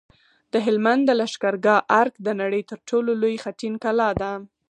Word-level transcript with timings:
د 0.53 0.55
هلمند 0.65 1.01
د 1.05 1.11
لښکرګاه 1.19 1.85
ارک 2.01 2.13
د 2.25 2.29
نړۍ 2.41 2.61
تر 2.71 2.79
ټولو 2.89 3.11
لوی 3.21 3.35
خټین 3.43 3.73
کلا 3.83 4.09
ده 4.21 4.31